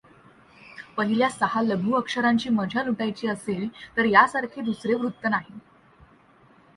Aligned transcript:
पहिल्या 0.97 1.29
सहा 1.29 1.61
लघु 1.61 1.93
अक्षरांची 1.93 2.49
मजा 2.49 2.83
लुटायची 2.83 3.27
असेल 3.27 3.67
तर 3.97 4.05
यासारखे 4.05 4.61
दुसरे 4.61 4.93
वृत्त 4.93 5.27
नाही. 5.27 5.59